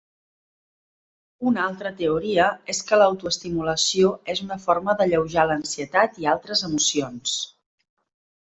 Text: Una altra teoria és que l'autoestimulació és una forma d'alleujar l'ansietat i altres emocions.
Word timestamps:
Una 1.51 1.65
altra 1.71 1.91
teoria 1.99 2.47
és 2.75 2.79
que 2.87 2.99
l'autoestimulació 3.01 4.15
és 4.35 4.43
una 4.47 4.59
forma 4.65 4.97
d'alleujar 5.03 5.47
l'ansietat 5.53 6.21
i 6.25 6.29
altres 6.35 6.67
emocions. 6.73 7.39